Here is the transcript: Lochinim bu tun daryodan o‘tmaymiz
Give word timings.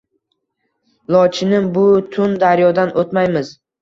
Lochinim 1.15 1.67
bu 1.75 1.83
tun 2.17 2.35
daryodan 2.45 2.95
o‘tmaymiz 3.03 3.53